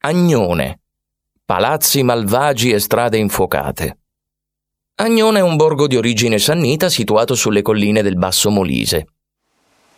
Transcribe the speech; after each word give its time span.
Agnone. 0.00 0.78
Palazzi 1.44 2.04
malvagi 2.04 2.70
e 2.70 2.78
strade 2.78 3.18
infuocate. 3.18 3.98
Agnone 5.00 5.40
è 5.40 5.42
un 5.42 5.56
borgo 5.56 5.88
di 5.88 5.96
origine 5.96 6.38
sannita 6.38 6.88
situato 6.88 7.34
sulle 7.34 7.62
colline 7.62 8.00
del 8.00 8.14
Basso 8.14 8.48
Molise. 8.48 9.08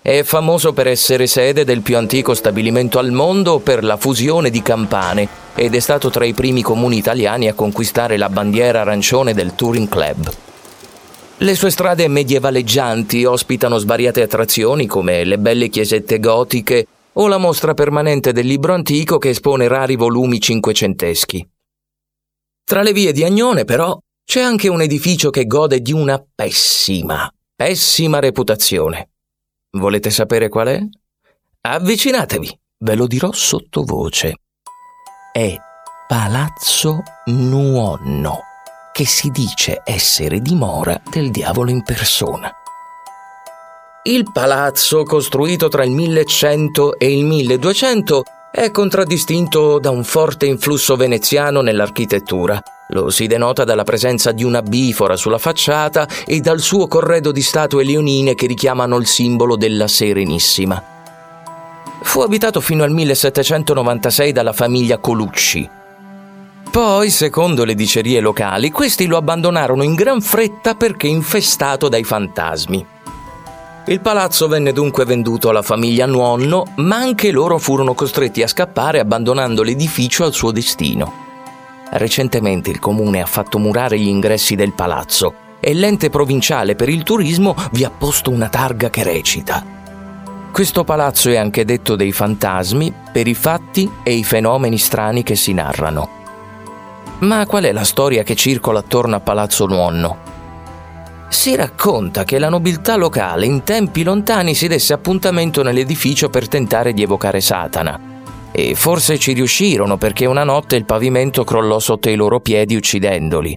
È 0.00 0.22
famoso 0.22 0.72
per 0.72 0.86
essere 0.86 1.26
sede 1.26 1.64
del 1.64 1.80
più 1.80 1.96
antico 1.96 2.34
stabilimento 2.34 3.00
al 3.00 3.10
mondo 3.10 3.58
per 3.58 3.82
la 3.82 3.96
fusione 3.96 4.50
di 4.50 4.62
campane 4.62 5.28
ed 5.56 5.74
è 5.74 5.80
stato 5.80 6.10
tra 6.10 6.24
i 6.24 6.32
primi 6.32 6.62
comuni 6.62 6.96
italiani 6.96 7.48
a 7.48 7.54
conquistare 7.54 8.16
la 8.16 8.28
bandiera 8.28 8.82
arancione 8.82 9.34
del 9.34 9.56
Touring 9.56 9.88
Club. 9.88 10.32
Le 11.38 11.54
sue 11.56 11.70
strade 11.70 12.06
medievaleggianti 12.06 13.24
ospitano 13.24 13.78
svariate 13.78 14.22
attrazioni 14.22 14.86
come 14.86 15.24
le 15.24 15.38
belle 15.38 15.68
chiesette 15.68 16.20
gotiche 16.20 16.86
o 17.14 17.26
la 17.26 17.38
mostra 17.38 17.74
permanente 17.74 18.32
del 18.32 18.46
libro 18.46 18.74
antico 18.74 19.18
che 19.18 19.30
espone 19.30 19.68
rari 19.68 19.96
volumi 19.96 20.40
cinquecenteschi. 20.40 21.48
Tra 22.64 22.82
le 22.82 22.92
vie 22.92 23.12
di 23.12 23.24
Agnone, 23.24 23.64
però, 23.64 23.98
c'è 24.24 24.40
anche 24.40 24.68
un 24.68 24.82
edificio 24.82 25.30
che 25.30 25.46
gode 25.46 25.80
di 25.80 25.92
una 25.92 26.22
pessima, 26.34 27.32
pessima 27.56 28.18
reputazione. 28.18 29.10
Volete 29.78 30.10
sapere 30.10 30.48
qual 30.48 30.68
è? 30.68 30.80
Avvicinatevi, 31.62 32.58
ve 32.84 32.94
lo 32.94 33.06
dirò 33.06 33.32
sottovoce. 33.32 34.34
È 35.32 35.56
Palazzo 36.06 37.02
Nuonno, 37.26 38.40
che 38.92 39.06
si 39.06 39.30
dice 39.30 39.80
essere 39.84 40.40
dimora 40.40 41.00
del 41.10 41.30
diavolo 41.30 41.70
in 41.70 41.82
persona. 41.82 42.50
Il 44.08 44.24
palazzo, 44.32 45.02
costruito 45.02 45.68
tra 45.68 45.84
il 45.84 45.90
1100 45.90 46.98
e 46.98 47.12
il 47.12 47.26
1200, 47.26 48.22
è 48.50 48.70
contraddistinto 48.70 49.78
da 49.78 49.90
un 49.90 50.02
forte 50.02 50.46
influsso 50.46 50.96
veneziano 50.96 51.60
nell'architettura. 51.60 52.58
Lo 52.88 53.10
si 53.10 53.26
denota 53.26 53.64
dalla 53.64 53.84
presenza 53.84 54.32
di 54.32 54.44
una 54.44 54.62
bifora 54.62 55.14
sulla 55.14 55.36
facciata 55.36 56.08
e 56.24 56.40
dal 56.40 56.60
suo 56.60 56.88
corredo 56.88 57.32
di 57.32 57.42
statue 57.42 57.84
leonine 57.84 58.34
che 58.34 58.46
richiamano 58.46 58.96
il 58.96 59.06
simbolo 59.06 59.56
della 59.56 59.88
Serenissima. 59.88 60.82
Fu 62.00 62.20
abitato 62.20 62.62
fino 62.62 62.84
al 62.84 62.90
1796 62.92 64.32
dalla 64.32 64.54
famiglia 64.54 64.96
Colucci. 64.96 65.68
Poi, 66.70 67.10
secondo 67.10 67.64
le 67.66 67.74
dicerie 67.74 68.20
locali, 68.20 68.70
questi 68.70 69.04
lo 69.04 69.18
abbandonarono 69.18 69.82
in 69.82 69.94
gran 69.94 70.22
fretta 70.22 70.76
perché 70.76 71.08
infestato 71.08 71.90
dai 71.90 72.04
fantasmi. 72.04 72.96
Il 73.88 74.00
palazzo 74.00 74.48
venne 74.48 74.74
dunque 74.74 75.06
venduto 75.06 75.48
alla 75.48 75.62
famiglia 75.62 76.04
Nuonno, 76.04 76.74
ma 76.76 76.96
anche 76.96 77.30
loro 77.30 77.56
furono 77.56 77.94
costretti 77.94 78.42
a 78.42 78.46
scappare 78.46 78.98
abbandonando 78.98 79.62
l'edificio 79.62 80.24
al 80.24 80.34
suo 80.34 80.50
destino. 80.50 81.10
Recentemente 81.92 82.68
il 82.68 82.80
comune 82.80 83.22
ha 83.22 83.26
fatto 83.26 83.58
murare 83.58 83.98
gli 83.98 84.08
ingressi 84.08 84.56
del 84.56 84.74
palazzo 84.74 85.32
e 85.58 85.72
l'ente 85.72 86.10
provinciale 86.10 86.74
per 86.74 86.90
il 86.90 87.02
turismo 87.02 87.54
vi 87.72 87.82
ha 87.82 87.90
posto 87.90 88.30
una 88.30 88.50
targa 88.50 88.90
che 88.90 89.02
recita. 89.02 89.64
Questo 90.52 90.84
palazzo 90.84 91.30
è 91.30 91.36
anche 91.36 91.64
detto 91.64 91.96
dei 91.96 92.12
fantasmi 92.12 92.92
per 93.10 93.26
i 93.26 93.34
fatti 93.34 93.90
e 94.02 94.12
i 94.12 94.22
fenomeni 94.22 94.76
strani 94.76 95.22
che 95.22 95.34
si 95.34 95.54
narrano. 95.54 96.10
Ma 97.20 97.46
qual 97.46 97.64
è 97.64 97.72
la 97.72 97.84
storia 97.84 98.22
che 98.22 98.34
circola 98.34 98.80
attorno 98.80 99.16
a 99.16 99.20
Palazzo 99.20 99.64
Nuonno? 99.64 100.37
Si 101.28 101.54
racconta 101.54 102.24
che 102.24 102.38
la 102.38 102.48
nobiltà 102.48 102.96
locale 102.96 103.44
in 103.44 103.62
tempi 103.62 104.02
lontani 104.02 104.54
si 104.54 104.66
desse 104.66 104.94
appuntamento 104.94 105.62
nell'edificio 105.62 106.30
per 106.30 106.48
tentare 106.48 106.92
di 106.92 107.02
evocare 107.02 107.40
Satana. 107.40 108.16
E 108.50 108.74
forse 108.74 109.18
ci 109.18 109.34
riuscirono 109.34 109.98
perché 109.98 110.24
una 110.26 110.42
notte 110.42 110.76
il 110.76 110.86
pavimento 110.86 111.44
crollò 111.44 111.78
sotto 111.78 112.08
i 112.08 112.16
loro 112.16 112.40
piedi 112.40 112.74
uccidendoli. 112.74 113.56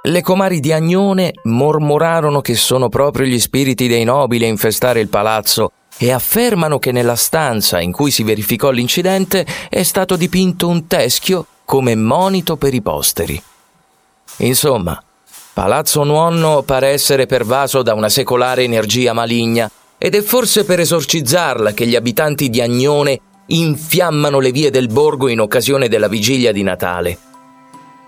Le 0.00 0.22
comari 0.22 0.60
di 0.60 0.72
Agnone 0.72 1.32
mormorarono 1.42 2.40
che 2.40 2.54
sono 2.54 2.88
proprio 2.88 3.26
gli 3.26 3.40
spiriti 3.40 3.88
dei 3.88 4.04
nobili 4.04 4.44
a 4.44 4.48
infestare 4.48 5.00
il 5.00 5.08
palazzo 5.08 5.72
e 5.98 6.12
affermano 6.12 6.78
che 6.78 6.92
nella 6.92 7.16
stanza 7.16 7.80
in 7.80 7.90
cui 7.90 8.12
si 8.12 8.22
verificò 8.22 8.70
l'incidente 8.70 9.44
è 9.68 9.82
stato 9.82 10.16
dipinto 10.16 10.68
un 10.68 10.86
teschio 10.86 11.44
come 11.64 11.96
monito 11.96 12.56
per 12.56 12.72
i 12.72 12.80
posteri. 12.80 13.42
Insomma, 14.38 15.02
Palazzo 15.58 16.04
Nuonno 16.04 16.62
pare 16.62 16.90
essere 16.90 17.26
pervaso 17.26 17.82
da 17.82 17.92
una 17.94 18.08
secolare 18.08 18.62
energia 18.62 19.12
maligna 19.12 19.68
ed 19.98 20.14
è 20.14 20.22
forse 20.22 20.64
per 20.64 20.78
esorcizzarla 20.78 21.72
che 21.72 21.84
gli 21.84 21.96
abitanti 21.96 22.48
di 22.48 22.60
Agnone 22.60 23.18
infiammano 23.46 24.38
le 24.38 24.52
vie 24.52 24.70
del 24.70 24.86
borgo 24.86 25.26
in 25.26 25.40
occasione 25.40 25.88
della 25.88 26.06
vigilia 26.06 26.52
di 26.52 26.62
Natale. 26.62 27.18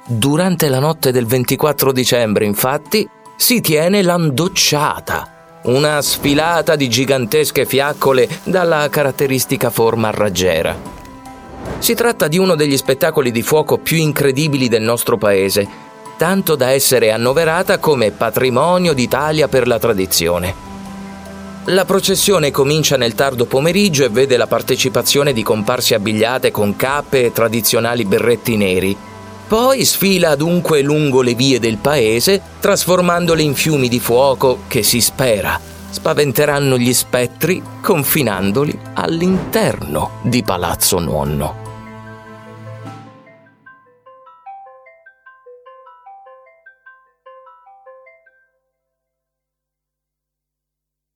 Durante 0.07 0.69
la 0.69 0.79
notte 0.79 1.11
del 1.11 1.27
24 1.27 1.91
dicembre, 1.91 2.45
infatti, 2.45 3.05
si 3.37 3.61
tiene 3.61 4.03
l'andocciata, 4.03 5.61
una 5.65 6.01
sfilata 6.03 6.77
di 6.77 6.89
gigantesche 6.89 7.67
fiaccole 7.67 8.29
dalla 8.45 8.89
caratteristica 8.89 9.71
forma 9.71 10.13
raggiera. 10.13 10.77
Si 11.81 11.95
tratta 11.95 12.29
di 12.29 12.39
uno 12.39 12.55
degli 12.55 12.77
spettacoli 12.77 13.33
di 13.33 13.43
fuoco 13.43 13.79
più 13.79 13.97
incredibili 13.97 14.69
del 14.69 14.83
nostro 14.83 15.19
paese 15.19 15.89
tanto 16.21 16.55
da 16.55 16.69
essere 16.69 17.13
annoverata 17.13 17.79
come 17.79 18.11
patrimonio 18.11 18.93
d'Italia 18.93 19.49
per 19.49 19.67
la 19.67 19.79
tradizione. 19.79 20.55
La 21.69 21.87
processione 21.87 22.51
comincia 22.51 22.99
nel 22.99 23.15
tardo 23.15 23.47
pomeriggio 23.47 24.05
e 24.05 24.11
vede 24.11 24.37
la 24.37 24.47
partecipazione 24.47 25.33
di 25.33 25.43
comparse 25.43 25.95
abbigliate 25.95 26.51
con 26.51 26.77
cappe 26.77 27.25
e 27.25 27.33
tradizionali 27.33 28.05
berretti 28.05 28.59
neri. 28.59 28.95
Poi 29.49 29.83
sfila 29.83 30.35
dunque 30.35 30.83
lungo 30.83 31.23
le 31.23 31.33
vie 31.33 31.59
del 31.59 31.79
paese, 31.79 32.39
trasformandole 32.61 33.41
in 33.41 33.55
fiumi 33.55 33.89
di 33.89 33.99
fuoco 33.99 34.65
che 34.69 34.83
si 34.83 35.01
spera 35.01 35.59
spaventeranno 35.91 36.79
gli 36.79 36.93
spettri 36.93 37.61
confinandoli 37.81 38.79
all'interno 38.95 40.21
di 40.23 40.45
Palazzo 40.45 41.01
Nuonno. 41.01 41.60